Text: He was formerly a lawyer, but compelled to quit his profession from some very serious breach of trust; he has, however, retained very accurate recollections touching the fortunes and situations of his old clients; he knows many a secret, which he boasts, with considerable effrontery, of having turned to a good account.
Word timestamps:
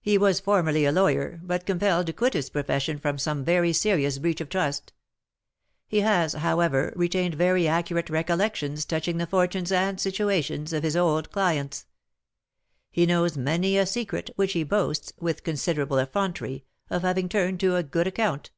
He 0.00 0.18
was 0.18 0.40
formerly 0.40 0.84
a 0.84 0.90
lawyer, 0.90 1.38
but 1.44 1.64
compelled 1.64 2.06
to 2.06 2.12
quit 2.12 2.34
his 2.34 2.50
profession 2.50 2.98
from 2.98 3.18
some 3.18 3.44
very 3.44 3.72
serious 3.72 4.18
breach 4.18 4.40
of 4.40 4.48
trust; 4.48 4.92
he 5.86 6.00
has, 6.00 6.32
however, 6.32 6.92
retained 6.96 7.36
very 7.36 7.68
accurate 7.68 8.10
recollections 8.10 8.84
touching 8.84 9.18
the 9.18 9.28
fortunes 9.28 9.70
and 9.70 10.00
situations 10.00 10.72
of 10.72 10.82
his 10.82 10.96
old 10.96 11.30
clients; 11.30 11.86
he 12.90 13.06
knows 13.06 13.36
many 13.36 13.78
a 13.78 13.86
secret, 13.86 14.28
which 14.34 14.54
he 14.54 14.64
boasts, 14.64 15.12
with 15.20 15.44
considerable 15.44 15.98
effrontery, 16.00 16.64
of 16.90 17.02
having 17.02 17.28
turned 17.28 17.60
to 17.60 17.76
a 17.76 17.84
good 17.84 18.08
account. 18.08 18.50